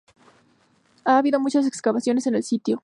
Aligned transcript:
Ha 1.05 1.19
habido 1.19 1.39
muchas 1.39 1.67
excavaciones 1.67 2.25
en 2.25 2.33
el 2.33 2.41
sitio. 2.41 2.79